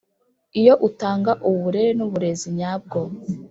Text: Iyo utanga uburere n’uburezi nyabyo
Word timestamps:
Iyo 0.59 0.73
utanga 0.87 1.31
uburere 1.49 1.91
n’uburezi 1.97 2.47
nyabyo 2.57 3.01